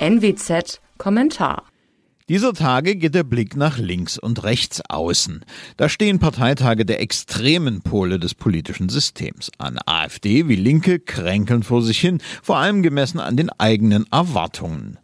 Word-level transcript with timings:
NWZ 0.00 0.80
Kommentar 0.96 1.64
dieser 2.28 2.52
Tage 2.52 2.94
geht 2.94 3.14
der 3.14 3.24
Blick 3.24 3.56
nach 3.56 3.78
links 3.78 4.18
und 4.18 4.44
rechts 4.44 4.82
außen. 4.86 5.46
Da 5.78 5.88
stehen 5.88 6.18
Parteitage 6.18 6.84
der 6.84 7.00
extremen 7.00 7.80
Pole 7.80 8.18
des 8.18 8.34
politischen 8.34 8.90
Systems 8.90 9.50
an. 9.56 9.78
AfD 9.86 10.46
wie 10.46 10.56
Linke 10.56 11.00
kränkeln 11.00 11.62
vor 11.62 11.80
sich 11.80 11.98
hin, 11.98 12.20
vor 12.42 12.58
allem 12.58 12.82
gemessen 12.82 13.18
an 13.18 13.38
den 13.38 13.48
eigenen 13.58 14.04
Erwartungen. 14.12 14.98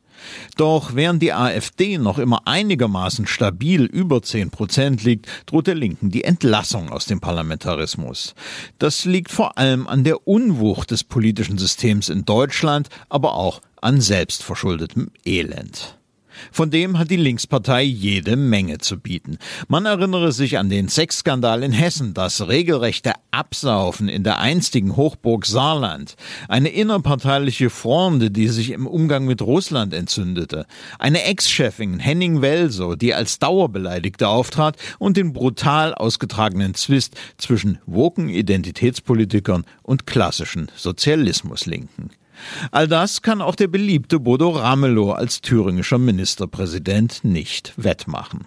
Doch 0.57 0.95
während 0.95 1.23
die 1.23 1.33
AfD 1.33 1.99
noch 1.99 2.19
immer 2.19 2.47
einigermaßen 2.47 3.27
stabil 3.27 3.85
über 3.85 4.23
10 4.23 4.51
Prozent 4.51 5.05
liegt, 5.05 5.27
droht 5.47 5.67
der 5.67 5.75
Linken 5.75 6.11
die 6.11 6.25
Entlassung 6.25 6.91
aus 6.91 7.07
dem 7.07 7.21
Parlamentarismus. 7.21 8.35
Das 8.79 9.05
liegt 9.05 9.31
vor 9.31 9.59
allem 9.59 9.87
an 9.87 10.05
der 10.05 10.27
Unwucht 10.27 10.91
des 10.91 11.05
politischen 11.05 11.59
Systems 11.59 12.09
in 12.09 12.25
Deutschland, 12.25 12.89
aber 13.09 13.35
auch 13.35 13.61
an 13.85 14.01
selbstverschuldetem 14.01 15.11
Elend. 15.27 15.99
Von 16.51 16.71
dem 16.71 16.99
hat 16.99 17.11
die 17.11 17.17
Linkspartei 17.17 17.83
jede 17.83 18.35
Menge 18.35 18.79
zu 18.79 18.99
bieten. 18.99 19.39
Man 19.69 19.85
erinnere 19.85 20.33
sich 20.33 20.59
an 20.59 20.71
den 20.71 20.89
Sexskandal 20.89 21.63
in 21.63 21.71
Hessen, 21.71 22.15
das 22.15 22.49
regelrechte 22.49 23.13
Absaufen 23.31 24.09
in 24.09 24.25
der 24.25 24.39
einstigen 24.39 24.97
Hochburg 24.97 25.45
Saarland, 25.45 26.17
eine 26.49 26.71
innerparteiliche 26.71 27.69
Fronde, 27.69 28.31
die 28.31 28.49
sich 28.49 28.71
im 28.71 28.87
Umgang 28.87 29.27
mit 29.27 29.43
Russland 29.43 29.93
entzündete, 29.93 30.67
eine 30.99 31.23
Ex-Chefin 31.25 31.99
Henning 31.99 32.41
Welso, 32.41 32.97
die 32.97 33.13
als 33.13 33.39
Dauerbeleidigte 33.39 34.29
auftrat 34.29 34.77
und 34.99 35.19
den 35.19 35.35
brutal 35.35 35.95
ausgetragenen 35.95 36.75
Zwist 36.75 37.17
zwischen 37.37 37.79
woken 37.85 38.31
Identitätspolitikern 38.31 39.65
und 39.83 40.07
klassischen 40.07 40.71
Sozialismuslinken. 40.75 42.11
All 42.71 42.89
das 42.89 43.23
kann 43.23 43.41
auch 43.41 43.55
der 43.55 43.69
beliebte 43.69 44.21
Bodo 44.21 44.51
Ramelow 44.51 45.13
als 45.13 45.41
thüringischer 45.41 45.99
Ministerpräsident 45.99 47.25
nicht 47.25 47.73
wettmachen. 47.77 48.47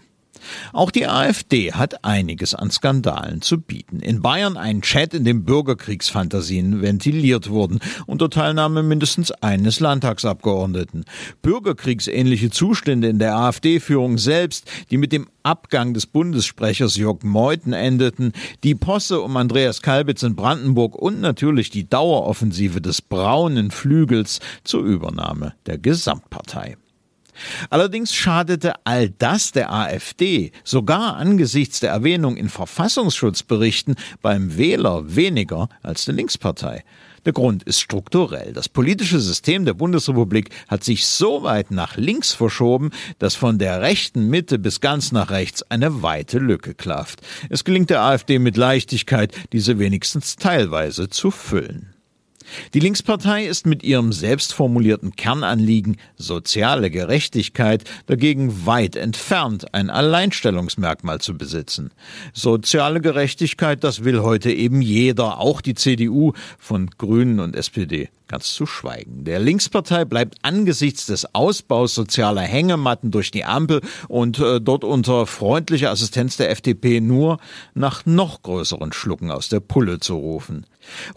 Auch 0.74 0.92
die 0.92 1.08
AfD 1.08 1.74
hat 1.74 2.04
einiges 2.04 2.56
an 2.56 2.72
Skandalen 2.72 3.42
zu 3.42 3.60
bieten. 3.60 4.00
In 4.00 4.22
Bayern 4.22 4.58
ein 4.58 4.82
Chat, 4.82 5.14
in 5.14 5.24
dem 5.24 5.44
Bürgerkriegsfantasien 5.44 6.82
ventiliert 6.82 7.50
wurden, 7.50 7.80
unter 8.06 8.30
Teilnahme 8.30 8.84
mindestens 8.84 9.32
eines 9.32 9.80
Landtagsabgeordneten. 9.80 11.06
Bürgerkriegsähnliche 11.42 12.50
Zustände 12.50 13.08
in 13.08 13.20
der 13.20 13.36
AfD-Führung 13.36 14.18
selbst, 14.18 14.70
die 14.92 14.98
mit 14.98 15.12
dem 15.12 15.28
Abgang 15.44 15.94
des 15.94 16.06
Bundessprechers 16.06 16.98
Jörg 16.98 17.24
Meuthen 17.24 17.74
endeten, 17.74 18.34
die 18.64 18.76
Posse 18.76 19.22
um 19.22 19.38
Andreas 19.38 19.82
Kalbitz 19.82 20.24
in 20.24 20.36
Brandenburg 20.36 20.96
und 20.96 21.22
natürlich 21.22 21.70
die 21.70 21.90
Daueroffensive 21.90 22.82
des 22.82 23.02
braunen 23.02 23.72
Flügels 23.72 24.40
zur 24.64 24.84
Übernahme 24.84 25.54
der 25.66 25.78
Gesamtpartei. 25.78 26.78
Allerdings 27.70 28.14
schadete 28.14 28.74
all 28.84 29.10
das 29.10 29.52
der 29.52 29.72
AfD 29.72 30.52
sogar 30.64 31.18
angesichts 31.18 31.80
der 31.80 31.92
Erwähnung 31.92 32.38
in 32.38 32.50
Verfassungsschutzberichten 32.50 33.96
beim 34.22 34.58
Wähler 34.58 35.16
weniger 35.16 35.70
als 35.84 36.06
der 36.06 36.16
Linkspartei. 36.16 36.84
Der 37.28 37.34
Grund 37.34 37.64
ist 37.64 37.82
strukturell. 37.82 38.54
Das 38.54 38.70
politische 38.70 39.20
System 39.20 39.66
der 39.66 39.74
Bundesrepublik 39.74 40.50
hat 40.70 40.86
sich 40.86 41.06
so 41.06 41.44
weit 41.44 41.72
nach 41.72 41.98
links 41.98 42.32
verschoben, 42.32 42.92
dass 43.20 43.36
von 43.36 43.60
der 43.60 43.82
rechten 43.82 44.30
Mitte 44.30 44.58
bis 44.58 44.80
ganz 44.80 45.12
nach 45.12 45.30
rechts 45.30 45.62
eine 45.64 46.02
weite 46.02 46.40
Lücke 46.40 46.74
klafft. 46.74 47.20
Es 47.50 47.66
gelingt 47.66 47.90
der 47.90 48.02
AfD 48.02 48.40
mit 48.40 48.56
Leichtigkeit, 48.56 49.34
diese 49.52 49.78
wenigstens 49.78 50.38
teilweise 50.38 51.10
zu 51.10 51.30
füllen. 51.30 51.97
Die 52.74 52.80
Linkspartei 52.80 53.46
ist 53.46 53.66
mit 53.66 53.84
ihrem 53.84 54.12
selbstformulierten 54.12 55.16
Kernanliegen 55.16 55.98
soziale 56.16 56.90
Gerechtigkeit 56.90 57.84
dagegen 58.06 58.66
weit 58.66 58.96
entfernt, 58.96 59.74
ein 59.74 59.90
Alleinstellungsmerkmal 59.90 61.20
zu 61.20 61.38
besitzen. 61.38 61.92
Soziale 62.34 63.02
Gerechtigkeit, 63.02 63.84
das 63.84 64.04
will 64.04 64.22
heute 64.22 64.52
eben 64.52 64.82
jeder, 64.82 65.40
auch 65.40 65.62
die 65.62 65.76
CDU 65.76 66.34
von 66.58 66.90
Grünen 66.98 67.40
und 67.40 67.56
SPD 67.56 68.10
ganz 68.28 68.54
zu 68.54 68.66
schweigen. 68.66 69.24
Der 69.24 69.40
Linkspartei 69.40 70.06
bleibt 70.06 70.38
angesichts 70.42 71.06
des 71.06 71.34
Ausbaus 71.34 71.96
sozialer 71.96 72.42
Hängematten 72.42 73.12
durch 73.12 73.32
die 73.32 73.46
Ampel 73.46 73.82
und 74.08 74.40
äh, 74.40 74.60
dort 74.60 74.84
unter 74.84 75.26
freundlicher 75.26 75.92
Assistenz 75.92 76.38
der 76.38 76.50
FDP 76.50 77.02
nur 77.02 77.40
nach 77.74 78.06
noch 78.06 78.42
größeren 78.42 78.94
Schlucken 78.94 79.32
aus 79.32 79.50
der 79.50 79.60
Pulle 79.60 80.00
zu 80.00 80.16
rufen. 80.16 80.66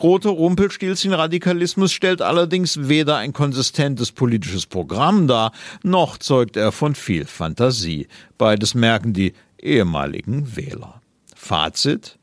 Roter 0.02 0.30
Rumpelstilzchen-Radikalismus 0.30 1.92
stellt 1.92 2.22
allerdings 2.22 2.88
weder 2.88 3.16
ein 3.16 3.32
konsistentes 3.32 4.12
politisches 4.12 4.66
Programm 4.66 5.26
dar, 5.26 5.52
noch 5.82 6.18
zeugt 6.18 6.56
er 6.56 6.72
von 6.72 6.94
viel 6.94 7.26
Fantasie. 7.26 8.08
Beides 8.38 8.74
merken 8.74 9.12
die 9.12 9.34
ehemaligen 9.60 10.56
Wähler. 10.56 11.00
Fazit 11.34 12.18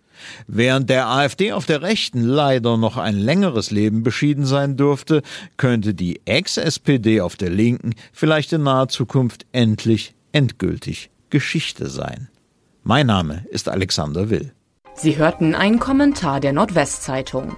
Während 0.47 0.89
der 0.89 1.07
AfD 1.07 1.51
auf 1.51 1.65
der 1.65 1.81
Rechten 1.81 2.21
leider 2.21 2.77
noch 2.77 2.97
ein 2.97 3.15
längeres 3.15 3.71
Leben 3.71 4.03
beschieden 4.03 4.45
sein 4.45 4.77
dürfte, 4.77 5.21
könnte 5.57 5.93
die 5.93 6.21
Ex-SPD 6.25 7.21
auf 7.21 7.35
der 7.35 7.49
Linken 7.49 7.93
vielleicht 8.13 8.53
in 8.53 8.63
naher 8.63 8.87
Zukunft 8.87 9.45
endlich 9.51 10.13
endgültig 10.31 11.09
Geschichte 11.29 11.87
sein. 11.87 12.29
Mein 12.83 13.07
Name 13.07 13.45
ist 13.51 13.69
Alexander 13.69 14.29
Will. 14.29 14.53
Sie 14.95 15.17
hörten 15.17 15.55
einen 15.55 15.79
Kommentar 15.79 16.39
der 16.39 16.53
Nordwestzeitung. 16.53 17.55